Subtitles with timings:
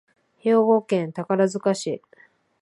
[0.41, 2.01] 兵庫県宝塚市